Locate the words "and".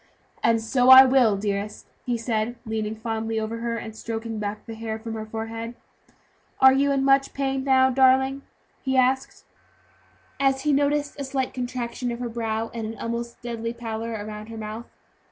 0.41-0.59, 3.77-3.95, 12.73-12.87